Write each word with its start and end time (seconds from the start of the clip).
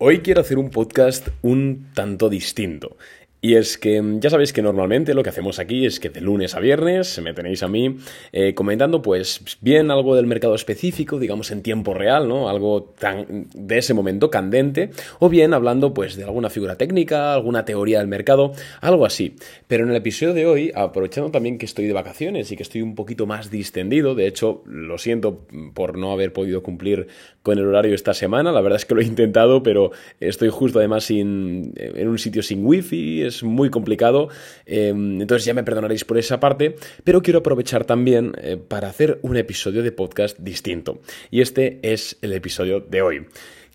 Hoy 0.00 0.20
quiero 0.20 0.42
hacer 0.42 0.58
un 0.58 0.70
podcast 0.70 1.26
un 1.42 1.90
tanto 1.92 2.28
distinto. 2.28 2.96
Y 3.40 3.54
es 3.54 3.78
que 3.78 4.02
mm, 4.02 4.20
ya 4.20 4.30
sabéis 4.30 4.52
que 4.52 4.62
normalmente 4.62 5.14
lo 5.14 5.22
que 5.22 5.30
hacemos 5.30 5.58
aquí 5.58 5.86
es 5.86 6.00
que 6.00 6.10
de 6.10 6.20
lunes 6.20 6.54
a 6.54 6.60
viernes 6.60 7.20
me 7.22 7.34
tenéis 7.34 7.62
a 7.62 7.68
mí 7.68 7.96
eh, 8.32 8.54
comentando 8.54 9.00
pues 9.00 9.58
bien 9.60 9.90
algo 9.90 10.16
del 10.16 10.26
mercado 10.26 10.54
específico, 10.54 11.18
digamos 11.18 11.50
en 11.50 11.62
tiempo 11.62 11.94
real, 11.94 12.28
¿no? 12.28 12.48
Algo 12.48 12.94
tan 12.98 13.46
de 13.54 13.78
ese 13.78 13.94
momento 13.94 14.30
candente, 14.30 14.90
o 15.20 15.28
bien 15.28 15.54
hablando 15.54 15.94
pues 15.94 16.16
de 16.16 16.24
alguna 16.24 16.50
figura 16.50 16.76
técnica, 16.76 17.32
alguna 17.32 17.64
teoría 17.64 17.98
del 17.98 18.08
mercado, 18.08 18.52
algo 18.80 19.06
así. 19.06 19.36
Pero 19.68 19.84
en 19.84 19.90
el 19.90 19.96
episodio 19.96 20.34
de 20.34 20.46
hoy, 20.46 20.72
aprovechando 20.74 21.30
también 21.30 21.58
que 21.58 21.66
estoy 21.66 21.86
de 21.86 21.92
vacaciones 21.92 22.50
y 22.50 22.56
que 22.56 22.62
estoy 22.62 22.82
un 22.82 22.94
poquito 22.94 23.26
más 23.26 23.50
distendido, 23.50 24.14
de 24.14 24.26
hecho 24.26 24.62
lo 24.66 24.98
siento 24.98 25.46
por 25.74 25.96
no 25.96 26.10
haber 26.10 26.32
podido 26.32 26.62
cumplir 26.62 27.06
con 27.42 27.58
el 27.58 27.66
horario 27.66 27.94
esta 27.94 28.14
semana, 28.14 28.52
la 28.52 28.60
verdad 28.60 28.76
es 28.76 28.84
que 28.84 28.94
lo 28.94 29.00
he 29.00 29.04
intentado, 29.04 29.62
pero 29.62 29.92
estoy 30.20 30.48
justo 30.48 30.80
además 30.80 31.04
sin, 31.04 31.72
en 31.76 32.08
un 32.08 32.18
sitio 32.18 32.42
sin 32.42 32.66
wifi, 32.66 33.27
es 33.28 33.42
muy 33.42 33.70
complicado, 33.70 34.28
eh, 34.66 34.88
entonces 34.88 35.44
ya 35.44 35.54
me 35.54 35.64
perdonaréis 35.64 36.04
por 36.04 36.18
esa 36.18 36.40
parte, 36.40 36.74
pero 37.04 37.22
quiero 37.22 37.40
aprovechar 37.40 37.84
también 37.84 38.32
eh, 38.38 38.56
para 38.56 38.88
hacer 38.88 39.18
un 39.22 39.36
episodio 39.36 39.82
de 39.82 39.92
podcast 39.92 40.38
distinto. 40.38 41.00
Y 41.30 41.40
este 41.40 41.78
es 41.82 42.16
el 42.22 42.32
episodio 42.32 42.80
de 42.80 43.02
hoy. 43.02 43.26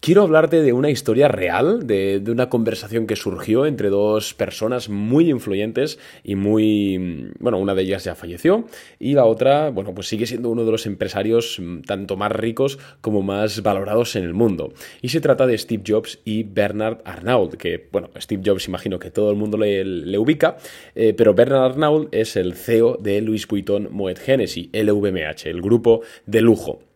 Quiero 0.04 0.24
hablarte 0.24 0.62
de 0.62 0.74
una 0.74 0.90
historia 0.90 1.30
real, 1.30 1.88
de, 1.88 2.22
una 2.28 2.50
conversación 2.50 3.08
que 3.08 3.16
surgió 3.16 3.66
entre 3.66 3.88
dos 3.88 4.34
personas 4.34 4.90
muy 4.90 5.30
influyentes 5.30 5.98
y 6.26 6.36
muy... 6.36 7.32
Bueno, 7.40 7.58
una 7.58 7.74
de 7.74 7.84
ellas 7.84 8.04
ya 8.04 8.14
falleció 8.14 8.66
y 9.00 9.14
la 9.14 9.24
otra, 9.24 9.70
bueno, 9.70 9.96
pues 9.96 10.10
sigue 10.10 10.26
siendo 10.26 10.50
uno 10.50 10.66
de 10.66 10.72
los 10.72 10.88
empresarios 10.88 11.58
mm, 11.58 11.84
tanto 11.84 12.18
más 12.18 12.34
ricos 12.34 12.80
como 13.00 13.22
más 13.22 13.64
valorados 13.64 14.18
en 14.18 14.26
el 14.26 14.34
mundo. 14.34 14.74
Y 15.02 15.08
se 15.08 15.22
trata 15.22 15.48
de 15.48 15.58
Steve 15.58 15.84
Jobs 15.88 16.20
y 16.26 16.44
Bernard 16.44 16.98
Arnault, 17.06 17.54
que, 17.54 17.88
bueno, 17.90 18.10
Steve 18.20 18.44
Jobs 18.46 18.68
imagino 18.68 19.00
que 19.00 19.10
todo 19.10 19.32
el 19.32 19.38
mundo 19.38 19.58
le, 19.58 20.18
ubica, 20.18 20.58
eh, 20.96 21.14
pero 21.14 21.34
Bernard 21.34 21.72
Arnault 21.72 22.14
es 22.14 22.36
el 22.36 22.56
CEO 22.56 22.98
de 22.98 23.22
Louis 23.22 23.48
Vuitton 23.48 23.88
Moet 23.90 24.20
Hennessy, 24.28 24.70
LVMH, 24.74 25.46
el 25.46 25.62
grupo 25.62 26.02
de 26.26 26.42
lujo. 26.42 26.93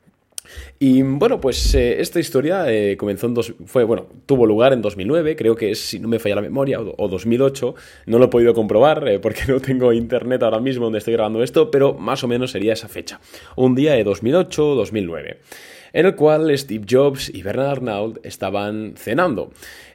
Y 0.79 1.01
bueno, 1.01 1.41
pues 1.41 1.73
eh, 1.75 1.99
esta 1.99 2.19
historia 2.19 2.71
eh, 2.71 2.97
comenzó 2.97 3.27
en 3.27 3.33
dos, 3.33 3.53
fue, 3.65 3.83
bueno, 3.83 4.07
tuvo 4.25 4.45
lugar 4.45 4.73
en 4.73 4.81
2009, 4.81 5.35
creo 5.35 5.55
que 5.55 5.71
es, 5.71 5.79
si 5.79 5.99
no 5.99 6.07
me 6.07 6.19
falla 6.19 6.35
la 6.35 6.41
memoria, 6.41 6.79
o, 6.79 7.07
2008, 7.07 7.75
no 8.05 8.19
lo 8.19 8.25
he 8.25 8.27
podido 8.27 8.53
comprobar 8.53 9.07
eh, 9.07 9.19
porque 9.19 9.41
no 9.47 9.59
tengo 9.59 9.91
internet 9.93 10.43
ahora 10.43 10.59
mismo 10.59 10.85
donde 10.85 10.99
estoy 10.99 11.13
grabando 11.13 11.41
esto, 11.41 11.71
pero 11.71 11.93
más 11.93 12.23
o 12.23 12.27
menos 12.27 12.51
sería 12.51 12.73
esa 12.73 12.87
fecha, 12.87 13.19
un 13.55 13.75
día 13.75 13.93
de 13.93 14.03
2008 14.03 14.71
o 14.71 14.75
2009, 14.75 15.39
en 15.93 16.05
el 16.05 16.15
cual 16.15 16.55
Steve 16.57 16.85
Jobs 16.87 17.29
y 17.33 17.41
Bernard 17.41 17.67
Arnault 17.69 18.25
estaban 18.25 18.93
cenando. 18.97 19.51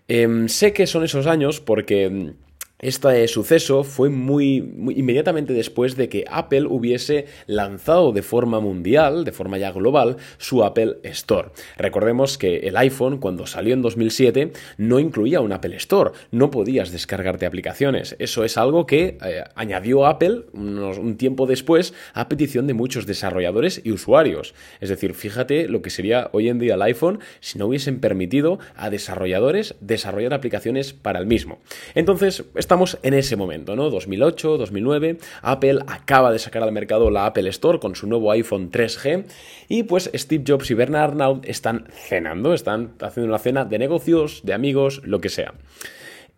Em, 0.09 0.49
sé 0.49 0.73
que 0.73 0.87
son 0.87 1.05
esos 1.05 1.27
años 1.27 1.61
porque 1.61 2.35
este 2.83 3.29
suceso 3.29 3.85
fue 3.85 4.11
muy, 4.11 4.57
inmediatamente 4.57 5.53
después 5.53 5.95
de 5.95 6.09
que 6.09 6.25
Apple 6.29 6.67
hubiese 6.69 7.27
lanzado 7.47 8.11
de 8.11 8.23
forma 8.23 8.59
mundial, 8.59 9.25
de 9.25 9.31
forma 9.31 9.57
ya 9.57 9.71
global, 9.71 10.17
su 10.39 10.65
Apple 10.65 10.97
Store. 11.05 11.51
Recordemos 11.77 12.39
que 12.39 12.57
el 12.57 12.77
iPhone 12.77 13.19
cuando 13.19 13.47
salió 13.47 13.73
en 13.73 13.83
2007 13.83 14.53
no 14.79 14.99
incluía 14.99 15.41
un 15.41 15.53
Apple 15.53 15.77
Store, 15.77 16.11
no 16.33 16.51
podías 16.51 16.91
descargarte 16.91 17.47
aplicaciones. 17.47 18.17
Eso 18.19 18.43
es 18.43 18.59
algo 18.59 18.85
que 18.85 19.17
eh, 19.25 19.45
añadió 19.55 20.05
Apple 20.07 20.47
un 20.53 21.17
tiempo 21.17 21.47
después 21.47 21.95
a 22.15 22.29
petición 22.29 22.67
de 22.67 22.75
muchos 22.75 23.07
desarrolladores 23.07 23.81
y 23.85 23.93
usuarios. 23.93 24.55
Es 24.81 24.89
decir, 24.89 25.15
fíjate 25.15 25.69
lo 25.69 25.83
que 25.83 25.91
sería 25.91 26.31
hoy 26.33 26.49
en 26.49 26.59
día 26.59 26.75
el 26.75 26.83
iPhone 26.83 27.21
si 27.39 27.61
no 27.61 27.67
hubiesen 27.67 28.01
permitido 28.01 28.59
a 28.75 28.91
desarrolladores 28.91 29.77
desarrollar 29.81 30.35
aplicaciones 30.35 30.93
para 30.93 31.21
el 31.21 31.27
mismo. 31.27 31.61
Entonces, 31.95 32.43
estamos 32.73 32.99
en 33.03 33.13
ese 33.13 33.37
momento, 33.37 33.77
¿no? 33.77 33.91
2008, 33.91 34.57
2009, 34.57 35.19
Apple 35.43 35.81
acaba 35.89 36.33
de 36.33 36.39
sacar 36.39 36.63
al 36.63 36.73
mercado 36.73 37.11
la 37.11 37.27
Apple 37.27 37.51
Store 37.51 37.79
con 37.79 37.95
su 37.95 38.07
nuevo 38.07 38.33
iPhone 38.33 38.71
3G 38.71 39.27
y 39.69 39.83
pues 39.83 40.11
Steve 40.15 40.43
Jobs 40.49 40.71
y 40.71 40.75
Bernard 40.75 41.11
Arnault 41.11 41.45
están 41.47 41.85
cenando, 41.91 42.55
están 42.55 42.95
haciendo 43.03 43.29
una 43.29 43.39
cena 43.39 43.67
de 43.67 43.79
negocios, 43.79 44.41
de 44.45 44.55
amigos, 44.55 45.03
lo 45.05 45.21
que 45.21 45.29
sea. 45.29 45.53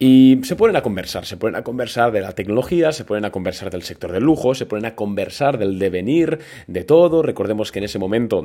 Y 0.00 0.41
se 0.43 0.56
ponen 0.56 0.75
a 0.75 0.83
conversar, 0.83 1.25
se 1.25 1.37
ponen 1.37 1.55
a 1.55 1.62
conversar 1.62 2.11
de 2.11 2.21
la 2.21 2.33
tecnología, 2.33 2.91
se 2.91 3.05
ponen 3.05 3.25
a 3.27 3.31
conversar 3.31 3.71
del 3.71 3.84
sector 3.84 4.11
del 4.11 4.25
lujo, 4.25 4.56
se 4.56 4.67
ponen 4.67 4.87
a 4.87 4.97
conversar 4.97 5.56
del 5.56 5.78
devenir, 5.78 6.41
de 6.67 6.83
todo. 6.83 7.23
Recordemos 7.23 7.71
que 7.71 7.78
en 7.78 7.84
ese 7.84 8.00
momento 8.00 8.44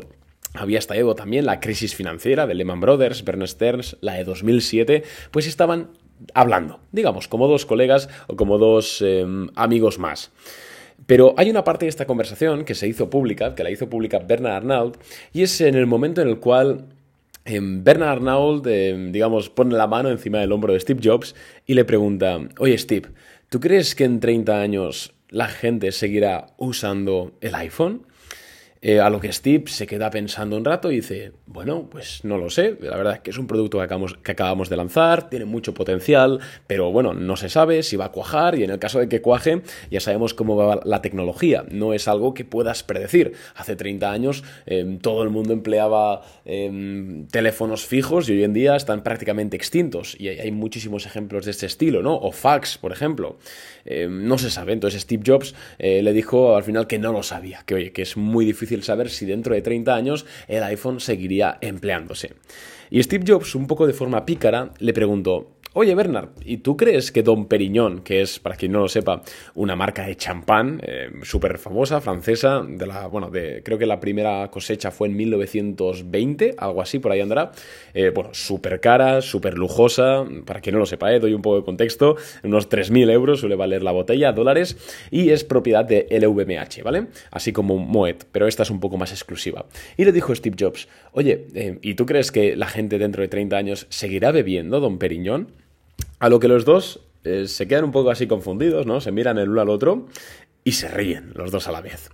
había 0.53 0.77
estallado 0.77 1.15
también 1.15 1.47
la 1.47 1.59
crisis 1.59 1.95
financiera 1.95 2.45
de 2.45 2.53
Lehman 2.53 2.81
Brothers, 2.81 3.25
Bernard 3.25 3.49
Stearns, 3.49 3.97
la 4.01 4.13
de 4.13 4.25
2007, 4.25 5.03
pues 5.31 5.47
estaban 5.47 5.89
hablando, 6.33 6.79
digamos, 6.91 7.27
como 7.27 7.47
dos 7.47 7.65
colegas 7.65 8.09
o 8.27 8.35
como 8.35 8.57
dos 8.57 9.01
em, 9.01 9.47
amigos 9.55 9.99
más. 9.99 10.31
Pero 11.05 11.33
hay 11.37 11.49
una 11.49 11.63
parte 11.63 11.85
de 11.85 11.89
esta 11.89 12.05
conversación 12.05 12.65
que 12.65 12.75
se 12.75 12.87
hizo 12.87 13.09
pública, 13.09 13.55
que 13.55 13.63
la 13.63 13.71
hizo 13.71 13.89
pública 13.89 14.19
Bernard 14.19 14.57
Arnault, 14.57 14.97
y 15.33 15.43
es 15.43 15.59
en 15.61 15.75
el 15.75 15.87
momento 15.87 16.21
en 16.21 16.27
el 16.27 16.39
cual 16.39 16.85
em, 17.45 17.83
Bernard 17.83 18.17
Arnault, 18.17 18.67
em, 18.67 19.11
digamos, 19.11 19.49
pone 19.49 19.75
la 19.75 19.87
mano 19.87 20.09
encima 20.09 20.39
del 20.39 20.51
hombro 20.51 20.73
de 20.73 20.79
Steve 20.79 21.01
Jobs 21.03 21.35
y 21.65 21.73
le 21.73 21.85
pregunta, 21.85 22.39
oye 22.59 22.77
Steve, 22.77 23.09
¿tú 23.49 23.59
crees 23.59 23.95
que 23.95 24.03
en 24.03 24.19
30 24.19 24.61
años 24.61 25.13
la 25.29 25.47
gente 25.47 25.91
seguirá 25.91 26.47
usando 26.57 27.31
el 27.41 27.55
iPhone? 27.55 28.05
Eh, 28.81 29.01
a 29.01 29.09
lo 29.09 29.19
que 29.19 29.33
Steve 29.33 29.65
se 29.67 29.85
queda 29.85 30.09
pensando 30.09 30.55
un 30.55 30.63
rato 30.63 30.89
y 30.89 30.97
dice, 30.97 31.33
bueno, 31.47 31.89
pues 31.91 32.23
no 32.23 32.37
lo 32.37 32.49
sé, 32.49 32.77
la 32.79 32.95
verdad 32.95 33.15
es 33.15 33.19
que 33.19 33.31
es 33.31 33.37
un 33.37 33.45
producto 33.45 33.77
que 33.77 33.83
acabamos, 33.83 34.13
que 34.23 34.31
acabamos 34.31 34.69
de 34.69 34.77
lanzar, 34.77 35.29
tiene 35.29 35.43
mucho 35.43 35.73
potencial, 35.73 36.39
pero 36.65 36.89
bueno, 36.89 37.13
no 37.13 37.35
se 37.35 37.49
sabe 37.49 37.83
si 37.83 37.97
va 37.97 38.05
a 38.05 38.11
cuajar 38.13 38.57
y 38.57 38.63
en 38.63 38.69
el 38.69 38.79
caso 38.79 38.99
de 38.99 39.09
que 39.09 39.21
cuaje, 39.21 39.63
ya 39.91 39.99
sabemos 39.99 40.33
cómo 40.33 40.55
va 40.55 40.79
la 40.85 41.01
tecnología, 41.01 41.65
no 41.69 41.93
es 41.93 42.07
algo 42.07 42.33
que 42.33 42.45
puedas 42.45 42.83
predecir. 42.83 43.33
Hace 43.55 43.75
30 43.75 44.11
años 44.11 44.45
em, 44.65 44.97
todo 44.99 45.23
el 45.23 45.29
mundo 45.29 45.51
empleaba 45.51 46.21
em, 46.45 47.27
teléfonos 47.27 47.85
fijos 47.85 48.29
y 48.29 48.31
hoy 48.31 48.45
en 48.45 48.53
día 48.53 48.77
están 48.77 49.03
prácticamente 49.03 49.57
extintos 49.57 50.15
y 50.17 50.29
hay, 50.29 50.51
muchísimos 50.51 51.05
ejemplos 51.05 51.43
de 51.43 51.51
este 51.51 51.65
estilo, 51.65 52.01
¿no? 52.01 52.15
O 52.15 52.31
fax, 52.31 52.77
por 52.77 52.93
ejemplo. 52.93 53.37
Em, 53.83 54.25
no 54.25 54.37
se 54.37 54.49
sabe, 54.49 54.71
entonces 54.71 55.01
Steve 55.01 55.23
Jobs 55.25 55.53
eh, 55.79 56.01
le 56.01 56.13
dijo 56.13 56.55
al 56.55 56.63
final 56.63 56.87
que 56.87 56.97
no 56.97 57.11
lo 57.11 57.23
sabía, 57.23 57.63
que 57.65 57.75
oye, 57.75 57.91
que 57.91 58.03
es 58.03 58.15
muy 58.15 58.45
difícil 58.45 58.68
saber 58.83 59.09
si 59.09 59.25
dentro 59.25 59.53
de 59.53 59.61
30 59.61 59.93
años 59.93 60.25
el 60.47 60.63
iPhone 60.63 60.99
seguiría 60.99 61.57
empleándose. 61.61 62.33
Y 62.89 63.03
Steve 63.03 63.25
Jobs, 63.27 63.53
un 63.55 63.67
poco 63.67 63.85
de 63.85 63.93
forma 63.93 64.25
pícara, 64.25 64.71
le 64.79 64.93
preguntó, 64.93 65.58
Oye, 65.73 65.93
Bernard, 65.93 66.29
¿y 66.43 66.57
tú 66.57 66.75
crees 66.75 67.11
que 67.11 67.21
Don 67.21 67.45
Perignon, 67.45 67.99
que 67.99 68.21
es, 68.21 68.39
para 68.39 68.55
quien 68.55 68.71
no 68.71 68.79
lo 68.79 68.87
sepa, 68.87 69.21
una 69.53 69.75
marca 69.75 70.07
de 70.07 70.17
champán 70.17 70.81
eh, 70.83 71.11
súper 71.21 71.59
famosa, 71.59 72.01
francesa, 72.01 72.63
de 72.67 72.87
la, 72.87 73.05
bueno, 73.05 73.29
de, 73.29 73.61
creo 73.63 73.77
que 73.77 73.85
la 73.85 73.99
primera 73.99 74.49
cosecha 74.49 74.89
fue 74.89 75.09
en 75.09 75.15
1920, 75.15 76.55
algo 76.57 76.81
así, 76.81 76.97
por 76.97 77.11
ahí 77.11 77.21
andará, 77.21 77.51
eh, 77.93 78.09
bueno, 78.09 78.31
súper 78.33 78.81
cara, 78.81 79.21
súper 79.21 79.59
lujosa, 79.59 80.25
para 80.43 80.59
quien 80.59 80.73
no 80.73 80.79
lo 80.79 80.87
sepa, 80.87 81.13
eh, 81.13 81.19
doy 81.19 81.35
un 81.35 81.43
poco 81.43 81.57
de 81.57 81.65
contexto, 81.65 82.15
unos 82.41 82.67
3.000 82.67 83.11
euros 83.11 83.41
suele 83.41 83.55
valer 83.55 83.83
la 83.83 83.91
botella, 83.91 84.31
dólares, 84.31 84.75
y 85.11 85.29
es 85.29 85.43
propiedad 85.43 85.85
de 85.85 86.07
LVMH, 86.09 86.81
¿vale? 86.81 87.09
Así 87.29 87.53
como 87.53 87.77
Moet, 87.77 88.23
pero 88.31 88.47
esta 88.47 88.63
es 88.63 88.71
un 88.71 88.79
poco 88.79 88.97
más 88.97 89.11
exclusiva. 89.11 89.67
Y 89.97 90.05
le 90.05 90.13
dijo 90.13 90.33
Steve 90.33 90.55
Jobs, 90.59 90.87
oye, 91.11 91.45
eh, 91.53 91.77
¿y 91.83 91.93
tú 91.93 92.07
crees 92.07 92.31
que 92.31 92.55
la 92.55 92.65
gente 92.65 92.97
dentro 92.97 93.21
de 93.21 93.27
30 93.27 93.55
años 93.55 93.85
seguirá 93.89 94.31
bebiendo 94.31 94.79
Don 94.79 94.97
Perignon? 94.97 95.58
A 96.19 96.29
lo 96.29 96.39
que 96.39 96.47
los 96.47 96.65
dos 96.65 97.01
eh, 97.23 97.47
se 97.47 97.67
quedan 97.67 97.85
un 97.85 97.91
poco 97.91 98.11
así 98.11 98.27
confundidos, 98.27 98.85
¿no? 98.85 99.01
Se 99.01 99.11
miran 99.11 99.37
el 99.37 99.49
uno 99.49 99.61
al 99.61 99.69
otro 99.69 100.07
y 100.63 100.73
se 100.73 100.87
ríen 100.87 101.31
los 101.35 101.51
dos 101.51 101.67
a 101.67 101.71
la 101.71 101.81
vez. 101.81 102.09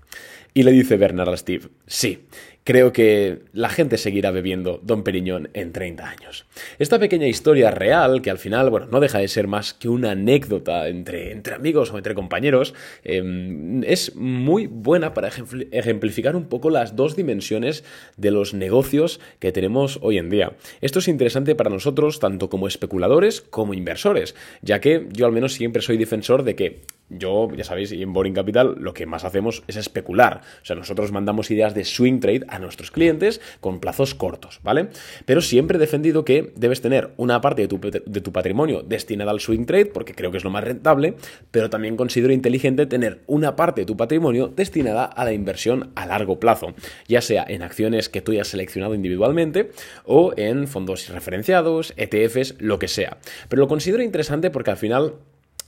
Y 0.53 0.63
le 0.63 0.71
dice 0.71 0.97
Bernard 0.97 1.29
a 1.29 1.37
Steve, 1.37 1.69
sí, 1.85 2.27
creo 2.65 2.91
que 2.91 3.43
la 3.53 3.69
gente 3.69 3.97
seguirá 3.97 4.31
bebiendo 4.31 4.79
Don 4.83 5.03
Periñón 5.03 5.49
en 5.53 5.71
30 5.71 6.09
años. 6.09 6.45
Esta 6.79 6.97
pequeña 6.97 7.27
historia 7.27 7.69
real, 7.69 8.23
que 8.23 8.31
al 8.31 8.39
final, 8.39 8.71
bueno, 8.71 8.87
no 8.87 8.99
deja 8.99 9.19
de 9.19 9.27
ser 9.27 9.47
más 9.47 9.75
que 9.75 9.87
una 9.87 10.11
anécdota 10.11 10.87
entre, 10.87 11.31
entre 11.31 11.53
amigos 11.53 11.91
o 11.91 11.97
entre 11.97 12.15
compañeros, 12.15 12.73
em, 13.03 13.83
es 13.83 14.15
muy 14.15 14.65
buena 14.65 15.13
para 15.13 15.29
ejemplificar 15.71 16.35
un 16.35 16.45
poco 16.45 16.71
las 16.71 16.95
dos 16.95 17.15
dimensiones 17.15 17.83
de 18.17 18.31
los 18.31 18.55
negocios 18.55 19.19
que 19.37 19.51
tenemos 19.51 19.99
hoy 20.01 20.17
en 20.17 20.31
día. 20.31 20.53
Esto 20.81 20.97
es 20.99 21.07
interesante 21.07 21.53
para 21.53 21.69
nosotros 21.69 22.19
tanto 22.19 22.49
como 22.49 22.67
especuladores 22.67 23.41
como 23.41 23.75
inversores, 23.75 24.33
ya 24.63 24.81
que 24.81 25.07
yo 25.11 25.27
al 25.27 25.31
menos 25.31 25.53
siempre 25.53 25.83
soy 25.83 25.97
defensor 25.97 26.41
de 26.41 26.55
que 26.55 26.81
yo, 27.09 27.49
ya 27.55 27.63
sabéis, 27.63 27.91
y 27.91 28.01
en 28.01 28.13
Boring 28.13 28.33
Capital 28.33 28.77
lo 28.79 28.93
que 28.93 29.05
más 29.05 29.25
hacemos 29.25 29.63
es 29.67 29.75
especular. 29.75 30.41
O 30.63 30.65
sea, 30.65 30.75
nosotros 30.75 31.11
mandamos 31.11 31.51
ideas 31.51 31.75
de 31.75 31.85
swing 31.85 32.19
trade 32.19 32.45
nuestros 32.59 32.91
clientes 32.91 33.41
con 33.59 33.79
plazos 33.79 34.15
cortos, 34.15 34.59
¿vale? 34.63 34.89
Pero 35.25 35.41
siempre 35.41 35.77
he 35.77 35.79
defendido 35.79 36.25
que 36.25 36.53
debes 36.55 36.81
tener 36.81 37.11
una 37.17 37.41
parte 37.41 37.63
de 37.63 37.67
tu, 37.67 37.79
de 37.79 38.21
tu 38.21 38.31
patrimonio 38.31 38.83
destinada 38.83 39.31
al 39.31 39.39
swing 39.39 39.65
trade, 39.65 39.87
porque 39.87 40.13
creo 40.13 40.31
que 40.31 40.37
es 40.37 40.43
lo 40.43 40.49
más 40.49 40.63
rentable, 40.63 41.15
pero 41.51 41.69
también 41.69 41.97
considero 41.97 42.33
inteligente 42.33 42.85
tener 42.85 43.21
una 43.27 43.55
parte 43.55 43.81
de 43.81 43.85
tu 43.85 43.97
patrimonio 43.97 44.47
destinada 44.47 45.05
a 45.05 45.25
la 45.25 45.33
inversión 45.33 45.91
a 45.95 46.05
largo 46.05 46.39
plazo, 46.39 46.73
ya 47.07 47.21
sea 47.21 47.45
en 47.47 47.61
acciones 47.61 48.09
que 48.09 48.21
tú 48.21 48.31
hayas 48.31 48.47
seleccionado 48.47 48.95
individualmente 48.95 49.71
o 50.05 50.33
en 50.37 50.67
fondos 50.67 51.09
referenciados, 51.09 51.93
ETFs, 51.97 52.55
lo 52.59 52.79
que 52.79 52.87
sea. 52.87 53.17
Pero 53.49 53.61
lo 53.61 53.67
considero 53.67 54.03
interesante 54.03 54.49
porque 54.49 54.71
al 54.71 54.77
final 54.77 55.15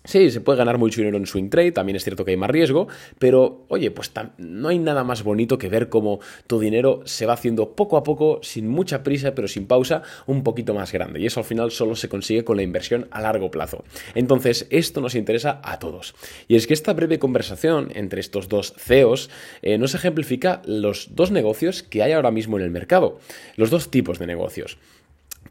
Sí, 0.07 0.31
se 0.31 0.39
puede 0.39 0.57
ganar 0.57 0.77
mucho 0.77 1.01
dinero 1.01 1.17
en 1.17 1.25
swing 1.25 1.49
trade, 1.49 1.73
también 1.73 1.97
es 1.97 2.03
cierto 2.05 2.23
que 2.23 2.31
hay 2.31 2.37
más 2.37 2.49
riesgo, 2.49 2.87
pero 3.19 3.65
oye, 3.67 3.91
pues 3.91 4.09
no 4.37 4.69
hay 4.69 4.79
nada 4.79 5.03
más 5.03 5.21
bonito 5.21 5.57
que 5.57 5.67
ver 5.67 5.89
cómo 5.89 6.21
tu 6.47 6.61
dinero 6.61 7.01
se 7.03 7.25
va 7.25 7.33
haciendo 7.33 7.75
poco 7.75 7.97
a 7.97 8.03
poco, 8.03 8.39
sin 8.41 8.69
mucha 8.69 9.03
prisa, 9.03 9.35
pero 9.35 9.49
sin 9.49 9.67
pausa, 9.67 10.03
un 10.25 10.43
poquito 10.43 10.73
más 10.73 10.93
grande. 10.93 11.19
Y 11.19 11.25
eso 11.25 11.41
al 11.41 11.45
final 11.45 11.71
solo 11.71 11.93
se 11.97 12.07
consigue 12.07 12.45
con 12.45 12.55
la 12.55 12.63
inversión 12.63 13.09
a 13.11 13.19
largo 13.19 13.51
plazo. 13.51 13.83
Entonces, 14.15 14.65
esto 14.69 15.01
nos 15.01 15.13
interesa 15.13 15.59
a 15.61 15.77
todos. 15.77 16.15
Y 16.47 16.55
es 16.55 16.67
que 16.67 16.73
esta 16.73 16.93
breve 16.93 17.19
conversación 17.19 17.89
entre 17.93 18.21
estos 18.21 18.47
dos 18.47 18.75
CEOs 18.77 19.29
eh, 19.61 19.77
nos 19.77 19.93
ejemplifica 19.93 20.61
los 20.63 21.15
dos 21.15 21.31
negocios 21.31 21.83
que 21.83 22.01
hay 22.01 22.13
ahora 22.13 22.31
mismo 22.31 22.57
en 22.57 22.63
el 22.63 22.71
mercado, 22.71 23.19
los 23.57 23.69
dos 23.69 23.91
tipos 23.91 24.19
de 24.19 24.27
negocios 24.27 24.77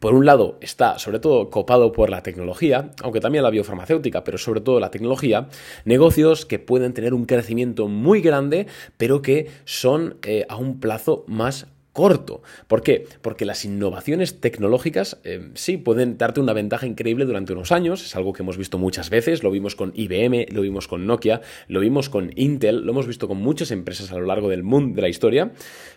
por 0.01 0.15
un 0.15 0.27
lado 0.27 0.59
está 0.61 0.99
sobre 0.99 1.19
todo 1.19 1.51
copado 1.51 1.93
por 1.93 2.11
la 2.11 2.23
tecnología, 2.23 2.91
aunque 3.03 3.21
también 3.21 3.45
la 3.45 3.51
biofarmacéutica, 3.51 4.25
pero 4.25 4.39
sobre 4.39 4.61
todo 4.61 4.81
la 4.81 4.91
tecnología, 4.91 5.49
negocios 5.85 6.47
que 6.47 6.59
pueden 6.59 6.93
tener 6.93 7.15
un 7.15 7.27
crecimiento 7.27 7.89
muy 7.89 8.21
grande, 8.21 8.67
pero 8.97 9.23
que 9.23 9.49
son 9.65 10.17
eh, 10.23 10.47
a 10.49 10.57
un 10.57 10.81
plazo 10.81 11.25
más 11.27 11.67
corto. 11.97 12.43
¿Por 12.69 12.83
qué? 12.83 13.09
Porque 13.23 13.47
las 13.47 13.65
innovaciones 13.65 14.39
tecnológicas 14.39 15.19
eh, 15.25 15.49
sí 15.55 15.79
pueden 15.79 16.19
darte 16.19 16.41
una 16.41 16.53
ventaja 16.53 16.87
increíble 16.87 17.25
durante 17.25 17.55
unos 17.55 17.73
años, 17.73 18.05
es 18.05 18.15
algo 18.15 18.35
que 18.35 18.43
hemos 18.43 18.59
visto 18.59 18.77
muchas 18.77 19.09
veces, 19.09 19.43
lo 19.43 19.51
vimos 19.51 19.77
con 19.77 19.93
IBM, 19.95 20.45
lo 20.53 20.61
vimos 20.61 20.89
con 20.89 21.07
Nokia, 21.07 21.41
lo 21.69 21.81
vimos 21.81 22.11
con 22.11 22.33
Intel, 22.37 22.85
lo 22.85 22.93
hemos 22.93 23.07
visto 23.07 23.29
con 23.29 23.39
muchas 23.39 23.71
empresas 23.71 24.13
a 24.13 24.19
lo 24.19 24.27
largo 24.27 24.51
del 24.51 24.63
mundo 24.63 24.97
de 24.97 25.01
la 25.01 25.09
historia, 25.09 25.53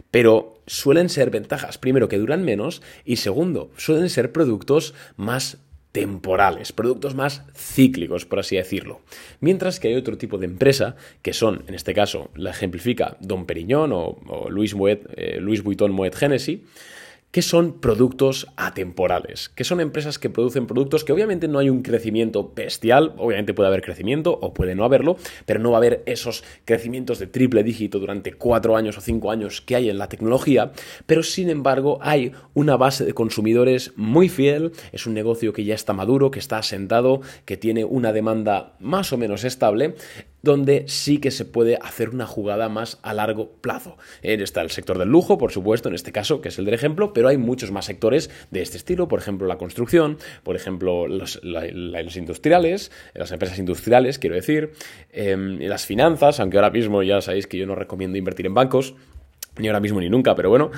pero 0.10 0.62
suelen 0.68 1.10
ser 1.10 1.32
ventajas, 1.32 1.78
primero 1.78 2.08
que 2.08 2.18
duran 2.18 2.46
menos 2.46 2.82
y 3.04 3.18
segundo, 3.18 3.70
suelen 3.76 4.10
ser 4.10 4.32
productos 4.32 4.94
más 5.18 5.58
temporales, 5.92 6.72
productos 6.72 7.16
más 7.16 7.44
cíclicos, 7.56 8.26
por 8.26 8.40
así 8.40 8.56
decirlo. 8.56 9.02
Mientras 9.40 9.80
que 9.80 9.88
hay 9.88 9.96
otro 9.96 10.18
tipo 10.18 10.38
de 10.38 10.46
empresa, 10.46 10.96
que 11.22 11.34
son, 11.34 11.64
en 11.68 11.74
este 11.74 11.94
caso, 11.94 12.30
la 12.36 12.52
ejemplifica 12.52 13.18
Don 13.20 13.46
Periñón 13.46 13.92
o, 13.94 14.50
Luis, 14.50 14.76
Moet, 14.76 15.00
eh, 15.16 15.40
Vuitton 15.64 15.92
Moet 15.92 16.16
Genesis, 16.16 16.60
que 17.32 17.42
son 17.42 17.80
productos 17.80 18.48
atemporales, 18.56 19.50
que 19.50 19.64
son 19.64 19.82
empresas 19.82 20.18
que 20.18 20.30
producen 20.30 20.66
productos 20.66 21.04
que 21.04 21.14
obviamente 21.14 21.48
no 21.48 21.60
hay 21.60 21.70
un 21.70 21.84
crecimiento 21.84 22.52
bestial, 22.56 23.14
obviamente 23.18 23.54
puede 23.54 23.68
haber 23.68 23.84
crecimiento 23.84 24.38
o 24.42 24.54
puede 24.54 24.76
no 24.76 24.84
haberlo, 24.84 25.18
pero 25.46 25.60
no 25.60 25.72
va 25.72 25.78
a 25.78 25.80
haber 25.80 26.04
esos 26.06 26.44
crecimientos 26.66 27.20
de 27.20 27.28
triple 27.28 27.64
dígito 27.64 28.00
durante 28.00 28.34
cuatro 28.34 28.76
años 28.76 28.98
o 28.98 29.02
cinco 29.02 29.32
años 29.32 29.62
que 29.62 29.76
hay 29.76 29.90
en 29.90 30.00
la 30.00 30.10
tecnología, 30.10 30.72
pero 31.06 31.22
sin 31.22 31.50
embargo 31.50 32.00
hay 32.02 32.32
una 32.54 32.78
base 32.78 33.06
de 33.06 33.14
consumidores 33.14 33.94
muy 33.96 34.30
fiel, 34.30 34.72
es 34.92 35.06
un 35.06 35.14
negocio 35.14 35.54
que 35.54 35.64
ya 35.64 35.76
está 35.76 35.94
maduro, 35.94 36.32
que 36.32 36.40
está 36.40 36.58
asentado, 36.58 37.22
que 37.46 37.58
tiene 37.58 37.86
una 37.86 38.12
demanda 38.12 38.76
más 38.80 39.14
o 39.14 39.18
menos 39.18 39.44
estable 39.44 39.96
donde 40.42 40.86
sí 40.88 41.20
que 41.20 41.32
se 41.32 41.46
puede 41.46 41.78
hacer 41.82 42.10
una 42.10 42.26
jugada 42.26 42.70
más 42.70 43.00
a 43.04 43.14
largo 43.14 43.52
plazo. 43.62 43.98
Está 44.22 44.62
el 44.62 44.70
sector 44.70 44.98
del 44.98 45.10
lujo, 45.10 45.38
por 45.38 45.52
supuesto, 45.52 45.90
en 45.90 45.96
este 45.96 46.12
caso, 46.12 46.42
que 46.42 46.50
es 46.50 46.60
el 46.60 46.66
del 46.66 46.74
ejemplo, 46.74 47.14
pero 47.14 47.28
hay 47.28 47.38
muchos 47.38 47.72
más 47.72 47.86
sectores 47.86 48.30
de 48.52 48.62
este 48.62 48.78
estilo, 48.78 49.08
por 49.08 49.20
ejemplo, 49.20 49.48
la 49.48 49.58
construcción, 49.58 50.18
por 50.44 50.56
ejemplo, 50.56 51.08
los, 51.08 51.40
industriales, 52.16 52.92
las 53.14 53.32
empresas 53.32 53.60
industriales, 53.60 54.20
quiero 54.20 54.36
decir, 54.36 54.72
em, 55.12 55.60
las 55.60 55.86
finanzas, 55.86 56.40
aunque 56.40 56.58
ahora 56.58 56.72
mismo 56.72 57.04
ya 57.04 57.22
sabéis 57.22 57.48
que 57.48 57.58
yo 57.58 57.66
no 57.66 57.76
recomiendo 57.76 58.18
invertir 58.18 58.46
en 58.46 58.54
bancos, 58.54 58.96
ni 59.60 59.68
ahora 59.68 59.80
mismo 59.80 60.00
ni 60.00 60.10
nunca, 60.10 60.36
pero 60.36 60.50
bueno, 60.50 60.72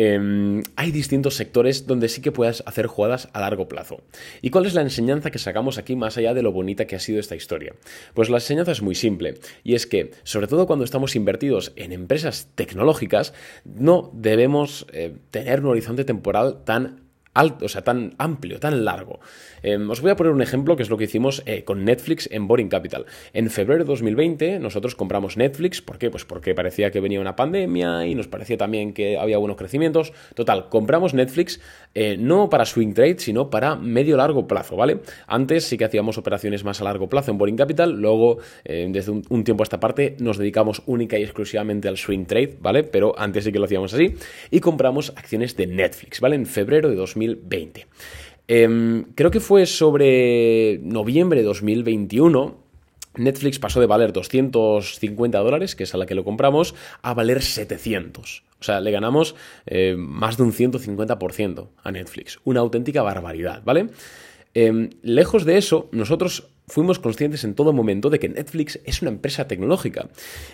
Em, 0.00 0.62
hay 0.76 0.92
distintos 0.92 1.34
sectores 1.34 1.88
donde 1.88 2.08
sí 2.08 2.22
que 2.22 2.30
puedas 2.30 2.62
hacer 2.66 2.86
jugadas 2.86 3.28
a 3.32 3.40
largo 3.40 3.66
plazo. 3.66 4.00
¿Y 4.42 4.50
cuál 4.50 4.64
es 4.64 4.74
la 4.74 4.82
enseñanza 4.82 5.32
que 5.32 5.40
sacamos 5.40 5.76
aquí 5.76 5.96
más 5.96 6.16
allá 6.16 6.34
de 6.34 6.42
lo 6.42 6.52
bonita 6.52 6.86
que 6.86 6.94
ha 6.94 7.00
sido 7.00 7.18
esta 7.18 7.34
historia? 7.34 7.74
Pues 8.14 8.30
la 8.30 8.36
enseñanza 8.36 8.70
es 8.70 8.80
muy 8.80 8.94
simple 8.94 9.40
y 9.64 9.74
es 9.74 9.88
que, 9.88 10.12
sobre 10.22 10.46
todo 10.46 10.68
cuando 10.68 10.84
estamos 10.84 11.16
invertidos 11.16 11.72
en 11.74 11.90
empresas 11.90 12.46
tecnológicas, 12.54 13.34
no 13.64 14.12
debemos 14.14 14.86
eh, 14.92 15.16
tener 15.32 15.62
un 15.62 15.66
horizonte 15.66 16.04
temporal 16.04 16.62
tan 16.64 17.07
alto, 17.38 17.66
o 17.66 17.68
sea, 17.68 17.82
tan 17.82 18.14
amplio, 18.18 18.58
tan 18.58 18.84
largo. 18.84 19.20
Em, 19.62 19.88
os 19.88 20.00
voy 20.00 20.10
a 20.10 20.16
poner 20.16 20.32
un 20.32 20.42
ejemplo 20.42 20.76
que 20.76 20.82
es 20.82 20.90
lo 20.90 20.96
que 20.96 21.04
hicimos 21.04 21.42
eh, 21.46 21.62
con 21.62 21.84
Netflix 21.84 22.28
en 22.32 22.48
Boring 22.48 22.68
Capital. 22.68 23.06
En 23.32 23.48
febrero 23.48 23.84
de 23.84 23.88
2020 23.88 24.58
nosotros 24.58 24.96
compramos 24.96 25.36
Netflix, 25.36 25.80
¿por 25.80 25.98
qué? 25.98 26.10
Pues 26.10 26.24
porque 26.24 26.54
parecía 26.54 26.90
que 26.90 27.00
venía 27.00 27.20
una 27.20 27.36
pandemia 27.36 28.06
y 28.06 28.14
nos 28.16 28.26
parecía 28.26 28.56
también 28.56 28.92
que 28.92 29.18
había 29.18 29.38
buenos 29.38 29.56
crecimientos. 29.56 30.12
Total, 30.34 30.68
compramos 30.68 31.14
Netflix 31.14 31.60
eh, 31.94 32.16
no 32.18 32.50
para 32.50 32.64
swing 32.64 32.92
trade, 32.92 33.18
sino 33.18 33.50
para 33.50 33.76
medio 33.76 34.16
largo 34.16 34.48
plazo, 34.48 34.76
¿vale? 34.76 35.00
Antes 35.28 35.64
sí 35.64 35.78
que 35.78 35.84
hacíamos 35.84 36.18
operaciones 36.18 36.64
más 36.64 36.80
a 36.80 36.84
largo 36.84 37.08
plazo 37.08 37.30
en 37.30 37.38
Boring 37.38 37.56
Capital, 37.56 37.92
luego 38.00 38.38
eh, 38.64 38.88
desde 38.90 39.12
un, 39.12 39.22
un, 39.28 39.44
tiempo 39.44 39.62
a 39.62 39.64
esta 39.64 39.78
parte 39.78 40.16
nos 40.18 40.38
dedicamos 40.38 40.82
única 40.86 41.18
y 41.18 41.22
exclusivamente 41.22 41.86
al 41.86 41.96
swing 41.96 42.24
trade, 42.24 42.58
¿vale? 42.60 42.82
Pero 42.82 43.14
antes 43.16 43.44
sí 43.44 43.52
que 43.52 43.58
lo 43.60 43.66
hacíamos 43.66 43.94
así 43.94 44.14
y 44.50 44.58
compramos 44.60 45.12
acciones 45.16 45.56
de 45.56 45.68
Netflix, 45.68 46.20
¿vale? 46.20 46.34
En 46.34 46.46
febrero 46.46 46.88
de 46.88 46.96
2020. 46.96 47.27
Em, 48.48 49.04
creo 49.14 49.30
que 49.30 49.40
fue 49.40 49.66
sobre 49.66 50.80
noviembre 50.82 51.40
de 51.40 51.46
2021. 51.46 52.56
Netflix 53.16 53.58
pasó 53.58 53.80
de 53.80 53.86
valer 53.86 54.12
250 54.12 55.38
dólares, 55.38 55.74
que 55.74 55.84
es 55.84 55.94
a 55.94 55.98
la 55.98 56.06
que 56.06 56.14
lo 56.14 56.24
compramos, 56.24 56.74
a 57.02 57.14
valer 57.14 57.42
700. 57.42 58.44
O 58.60 58.64
sea, 58.64 58.80
le 58.80 58.90
ganamos 58.90 59.34
eh, 59.66 59.96
más 59.98 60.36
de 60.36 60.44
un 60.44 60.52
150% 60.52 61.68
a 61.82 61.92
Netflix. 61.92 62.38
Una 62.44 62.60
auténtica 62.60 63.02
barbaridad, 63.02 63.62
¿vale? 63.64 63.88
Em, 64.54 64.90
lejos 65.02 65.44
de 65.44 65.58
eso, 65.58 65.88
nosotros 65.92 66.48
fuimos 66.68 66.98
conscientes 66.98 67.44
en 67.44 67.54
todo 67.54 67.72
momento 67.72 68.10
de 68.10 68.18
que 68.18 68.28
Netflix 68.28 68.78
es 68.84 69.02
una 69.02 69.10
empresa 69.10 69.48
tecnológica 69.48 70.08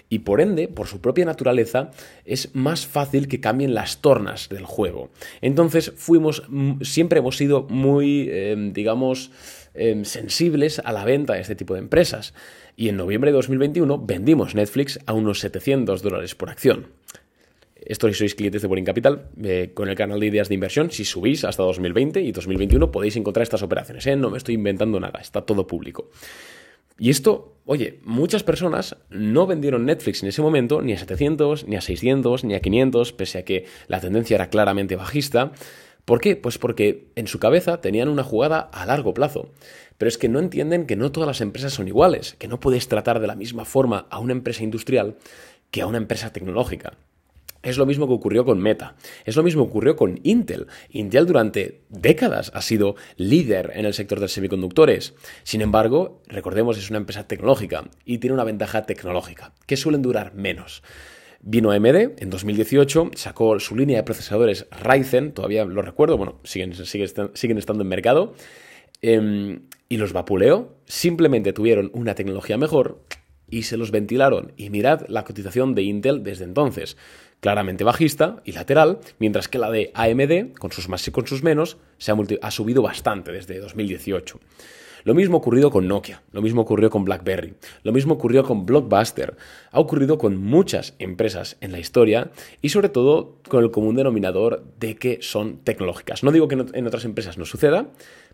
y 0.08 0.20
por 0.20 0.40
ende, 0.40 0.68
por 0.68 0.86
su 0.86 1.00
propia 1.00 1.24
naturaleza, 1.24 1.90
es 2.24 2.54
más 2.54 2.86
fácil 2.86 3.28
que 3.28 3.40
cambien 3.40 3.74
las 3.74 4.00
tornas 4.00 4.48
del 4.48 4.64
juego. 4.64 5.10
Entonces, 5.40 5.92
fuimos, 5.96 6.44
mm, 6.48 6.82
siempre 6.82 7.18
hemos 7.18 7.36
sido 7.36 7.64
muy, 7.68 8.28
em, 8.30 8.72
digamos, 8.72 9.30
em, 9.74 10.04
sensibles 10.04 10.78
a 10.78 10.92
la 10.92 11.04
venta 11.04 11.34
de 11.34 11.40
este 11.40 11.56
tipo 11.56 11.74
de 11.74 11.80
empresas. 11.80 12.32
Y 12.76 12.88
en 12.88 12.96
noviembre 12.96 13.30
de 13.30 13.36
2021 13.36 13.98
vendimos 13.98 14.54
Netflix 14.54 14.98
a 15.06 15.12
unos 15.12 15.40
700 15.40 16.02
dólares 16.02 16.34
por 16.34 16.50
acción. 16.50 16.86
Esto 17.86 18.08
si 18.08 18.14
sois 18.14 18.34
clientes 18.34 18.62
de 18.62 18.68
Boring 18.68 18.84
Capital, 18.84 19.28
eh, 19.42 19.72
con 19.74 19.88
el 19.88 19.96
canal 19.96 20.20
de 20.20 20.26
ideas 20.26 20.48
de 20.48 20.54
inversión, 20.54 20.90
si 20.90 21.04
subís 21.04 21.44
hasta 21.44 21.62
2020 21.62 22.22
y 22.22 22.32
2021 22.32 22.90
podéis 22.90 23.16
encontrar 23.16 23.42
estas 23.42 23.62
operaciones. 23.62 24.06
¿eh? 24.06 24.16
No 24.16 24.30
me 24.30 24.38
estoy 24.38 24.54
inventando 24.54 24.98
nada, 25.00 25.20
está 25.20 25.42
todo 25.42 25.66
público. 25.66 26.10
Y 26.98 27.10
esto, 27.10 27.56
oye, 27.66 27.98
muchas 28.04 28.44
personas 28.44 28.96
no 29.10 29.46
vendieron 29.46 29.84
Netflix 29.84 30.22
en 30.22 30.28
ese 30.28 30.42
momento 30.42 30.80
ni 30.80 30.92
a 30.92 30.98
700, 30.98 31.66
ni 31.66 31.76
a 31.76 31.80
600, 31.80 32.44
ni 32.44 32.54
a 32.54 32.60
500, 32.60 33.12
pese 33.12 33.38
a 33.38 33.44
que 33.44 33.66
la 33.88 34.00
tendencia 34.00 34.36
era 34.36 34.48
claramente 34.48 34.94
bajista. 34.94 35.52
¿Por 36.04 36.20
qué? 36.20 36.36
Pues 36.36 36.58
porque 36.58 37.08
en 37.16 37.26
su 37.26 37.38
cabeza 37.38 37.80
tenían 37.80 38.08
una 38.08 38.22
jugada 38.22 38.60
a 38.60 38.86
largo 38.86 39.12
plazo. 39.12 39.50
Pero 39.98 40.08
es 40.08 40.18
que 40.18 40.28
no 40.28 40.38
entienden 40.38 40.86
que 40.86 40.96
no 40.96 41.10
todas 41.10 41.26
las 41.26 41.40
empresas 41.40 41.72
son 41.72 41.88
iguales, 41.88 42.36
que 42.38 42.48
no 42.48 42.60
puedes 42.60 42.88
tratar 42.88 43.20
de 43.20 43.26
la 43.26 43.36
misma 43.36 43.64
forma 43.64 44.06
a 44.10 44.18
una 44.20 44.32
empresa 44.32 44.62
industrial 44.62 45.16
que 45.70 45.82
a 45.82 45.86
una 45.86 45.98
empresa 45.98 46.32
tecnológica. 46.32 46.96
Es 47.64 47.78
lo 47.78 47.86
mismo 47.86 48.06
que 48.06 48.12
ocurrió 48.12 48.44
con 48.44 48.60
Meta. 48.60 48.94
Es 49.24 49.36
lo 49.36 49.42
mismo 49.42 49.64
que 49.64 49.70
ocurrió 49.70 49.96
con 49.96 50.20
Intel. 50.22 50.66
Intel 50.90 51.26
durante 51.26 51.80
décadas 51.88 52.52
ha 52.54 52.60
sido 52.60 52.94
líder 53.16 53.72
en 53.74 53.86
el 53.86 53.94
sector 53.94 54.20
de 54.20 54.28
semiconductores. 54.28 55.14
Sin 55.44 55.62
embargo, 55.62 56.22
recordemos, 56.28 56.76
es 56.76 56.90
una 56.90 56.98
empresa 56.98 57.26
tecnológica 57.26 57.88
y 58.04 58.18
tiene 58.18 58.34
una 58.34 58.44
ventaja 58.44 58.84
tecnológica, 58.84 59.54
que 59.66 59.78
suelen 59.78 60.02
durar 60.02 60.34
menos. 60.34 60.82
Vino 61.40 61.70
AMD 61.70 62.20
en 62.22 62.30
2018, 62.30 63.12
sacó 63.14 63.58
su 63.60 63.76
línea 63.76 63.98
de 63.98 64.02
procesadores 64.02 64.66
Ryzen, 64.70 65.32
todavía 65.32 65.64
lo 65.64 65.82
recuerdo, 65.82 66.16
bueno, 66.16 66.40
siguen, 66.44 66.74
siguen, 66.74 67.58
estando 67.58 67.82
en 67.82 67.88
mercado, 67.88 68.34
em, 69.02 69.68
y 69.88 69.96
los 69.96 70.12
vapuleó, 70.12 70.76
simplemente 70.86 71.52
tuvieron 71.52 71.90
una 71.94 72.14
tecnología 72.14 72.56
mejor 72.56 73.02
y 73.48 73.64
se 73.64 73.76
los 73.76 73.90
ventilaron. 73.90 74.52
Y 74.56 74.70
mirad 74.70 75.06
la 75.08 75.24
cotización 75.24 75.74
de 75.74 75.82
Intel 75.82 76.24
desde 76.24 76.44
entonces 76.44 76.96
claramente 77.44 77.84
bajista 77.84 78.40
y 78.46 78.52
lateral, 78.52 79.00
mientras 79.18 79.48
que 79.48 79.58
la 79.58 79.70
de 79.70 79.90
AMD, 79.92 80.56
con 80.58 80.72
sus 80.72 80.88
más 80.88 81.06
y 81.06 81.10
con 81.10 81.26
sus 81.26 81.42
menos, 81.42 81.76
se 81.98 82.10
ha, 82.40 82.50
subido 82.50 82.80
bastante 82.80 83.32
desde 83.32 83.60
2018. 83.60 84.40
Lo 85.04 85.12
mismo 85.12 85.36
ocurrido 85.36 85.70
con 85.70 85.86
Nokia, 85.86 86.22
lo 86.32 86.40
mismo 86.40 86.62
ocurrió 86.62 86.88
con 86.88 87.04
BlackBerry, 87.04 87.52
lo 87.82 87.92
mismo 87.92 88.14
ocurrió 88.14 88.44
con 88.44 88.64
Blockbuster, 88.64 89.36
ha 89.70 89.78
ocurrido 89.78 90.16
con 90.16 90.38
muchas 90.38 90.94
empresas 90.98 91.58
en 91.60 91.72
la 91.72 91.80
historia 91.80 92.30
y 92.62 92.70
sobre 92.70 92.88
todo 92.88 93.36
con 93.46 93.62
el 93.62 93.70
común 93.70 93.94
denominador 93.94 94.64
de 94.80 94.96
que 94.96 95.18
son 95.20 95.58
tecnológicas. 95.58 96.24
No 96.24 96.32
digo 96.32 96.48
que 96.48 96.54
en 96.54 96.86
otras 96.86 97.04
empresas 97.04 97.36
no 97.36 97.44
suceda, 97.44 97.88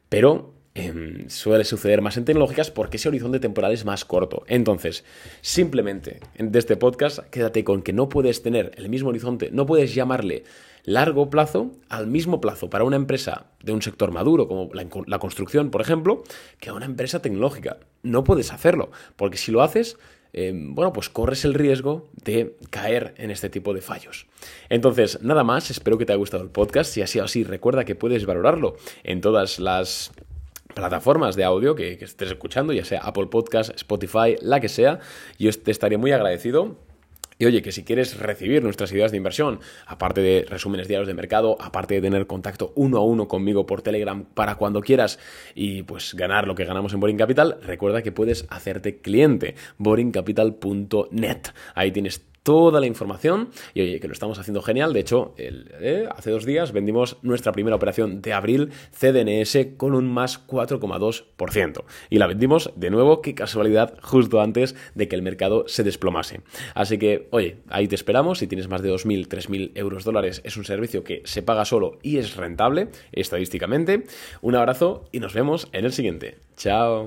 pero 0.08 0.54
em, 0.86 1.28
suele 1.28 1.64
suceder 1.64 2.02
más 2.02 2.16
en 2.16 2.24
tecnológicas 2.24 2.70
porque 2.70 2.96
ese 2.96 3.08
horizonte 3.08 3.40
temporal 3.40 3.72
es 3.72 3.84
más 3.84 4.04
corto. 4.04 4.44
Entonces, 4.46 5.04
simplemente 5.40 6.20
de 6.38 6.58
este 6.58 6.76
podcast, 6.76 7.20
quédate 7.30 7.64
con 7.64 7.82
que 7.82 7.92
no 7.92 8.08
puedes 8.08 8.42
tener 8.42 8.72
el 8.76 8.88
mismo 8.88 9.10
horizonte, 9.10 9.50
no 9.50 9.66
puedes 9.66 9.94
llamarle 9.94 10.44
largo 10.84 11.30
plazo 11.30 11.72
al 11.88 12.06
mismo 12.06 12.40
plazo 12.40 12.70
para 12.70 12.84
una 12.84 12.96
empresa 12.96 13.46
de 13.62 13.72
un 13.72 13.82
sector 13.82 14.12
maduro, 14.12 14.48
como 14.48 14.70
la, 14.72 15.18
construcción, 15.18 15.70
por 15.70 15.80
ejemplo, 15.80 16.24
que 16.58 16.70
a 16.70 16.74
una 16.74 16.86
empresa 16.86 17.22
tecnológica. 17.22 17.78
No 18.02 18.24
puedes 18.24 18.52
hacerlo, 18.52 18.90
porque 19.16 19.36
si 19.36 19.52
lo 19.52 19.62
haces, 19.62 19.98
eh, 20.32 20.52
bueno, 20.54 20.92
pues 20.92 21.08
corres 21.08 21.44
el 21.44 21.54
riesgo 21.54 22.08
de 22.24 22.56
caer 22.70 23.14
en 23.18 23.30
este 23.30 23.50
tipo 23.50 23.74
de 23.74 23.82
fallos. 23.82 24.26
Entonces, 24.68 25.22
nada 25.22 25.44
más, 25.44 25.70
espero 25.70 25.98
que 25.98 26.06
te 26.06 26.12
haya 26.12 26.18
gustado 26.18 26.42
el 26.42 26.50
podcast. 26.50 26.92
Si 26.92 27.02
ha 27.02 27.06
sido 27.06 27.24
así, 27.24 27.44
recuerda 27.44 27.84
que 27.84 27.94
puedes 27.94 28.24
valorarlo 28.26 28.76
en 29.02 29.20
todas 29.20 29.58
las 29.58 30.12
plataformas 30.74 31.36
de 31.36 31.44
audio 31.44 31.74
que, 31.74 31.92
estés 31.92 32.30
escuchando, 32.30 32.72
ya 32.72 32.84
sea 32.84 33.00
Apple 33.00 33.26
Podcast, 33.26 33.70
Spotify, 33.74 34.36
la 34.40 34.60
que 34.60 34.68
sea. 34.68 35.00
Yo 35.38 35.50
te 35.52 35.70
estaría 35.70 35.98
muy 35.98 36.12
agradecido 36.12 36.76
y 37.40 37.46
oye, 37.46 37.62
que 37.62 37.72
si 37.72 37.84
quieres 37.84 38.18
recibir 38.18 38.62
nuestras 38.62 38.92
ideas 38.92 39.12
de 39.12 39.16
inversión, 39.16 39.60
aparte 39.86 40.20
de 40.20 40.44
resúmenes 40.46 40.88
diarios 40.88 41.08
de 41.08 41.14
mercado, 41.14 41.56
aparte 41.58 41.94
de 41.94 42.02
tener 42.02 42.26
contacto 42.26 42.70
uno 42.76 42.98
a 42.98 43.02
uno 43.02 43.28
conmigo 43.28 43.64
por 43.64 43.80
Telegram 43.80 44.26
para 44.26 44.56
cuando 44.56 44.82
quieras 44.82 45.18
y 45.54 45.82
pues 45.84 46.12
ganar 46.14 46.46
lo 46.46 46.54
que 46.54 46.66
ganamos 46.66 46.92
en 46.92 47.00
Boring 47.00 47.16
Capital, 47.16 47.58
recuerda 47.62 48.02
que 48.02 48.12
puedes 48.12 48.44
hacerte 48.50 49.00
cliente, 49.00 49.54
boringcapital.net. 49.78 51.40
Ahí 51.74 51.92
tienes 51.92 52.29
toda 52.42 52.80
la 52.80 52.86
información 52.86 53.50
y 53.74 53.82
oye, 53.82 54.00
que 54.00 54.08
lo 54.08 54.12
estamos 54.12 54.38
haciendo 54.38 54.62
genial. 54.62 54.92
De 54.92 55.00
hecho, 55.00 55.34
eh, 55.36 56.08
hace 56.14 56.30
dos 56.30 56.44
días 56.44 56.72
vendimos 56.72 57.18
nuestra 57.22 57.52
primera 57.52 57.76
operación 57.76 58.22
de 58.22 58.32
abril 58.32 58.70
CDNS 58.92 59.76
con 59.76 59.94
un 59.94 60.12
más 60.12 60.46
4,2%. 60.46 61.84
Y 62.08 62.18
la 62.18 62.26
vendimos 62.26 62.72
de 62.76 62.90
nuevo, 62.90 63.22
qué 63.22 63.34
casualidad, 63.34 63.94
justo 64.02 64.40
antes 64.40 64.74
de 64.94 65.08
que 65.08 65.16
el 65.16 65.22
mercado 65.22 65.64
se 65.66 65.84
desplomase. 65.84 66.40
Así 66.74 66.98
que, 66.98 67.28
oye, 67.30 67.58
ahí 67.68 67.88
te 67.88 67.94
esperamos. 67.94 68.38
Si 68.38 68.46
tienes 68.46 68.68
más 68.68 68.82
de 68.82 68.92
2.000, 68.92 69.28
3.000 69.28 69.72
euros 69.74 70.04
dólares, 70.04 70.40
es 70.44 70.56
un 70.56 70.64
servicio 70.64 71.04
que 71.04 71.22
se 71.24 71.42
paga 71.42 71.64
solo 71.64 71.98
y 72.02 72.18
es 72.18 72.36
rentable 72.36 72.88
estadísticamente. 73.12 74.04
Un 74.40 74.54
abrazo 74.54 75.04
y 75.12 75.20
nos 75.20 75.34
vemos 75.34 75.68
en 75.72 75.84
el 75.84 75.92
siguiente. 75.92 76.38
Chao. 76.56 77.04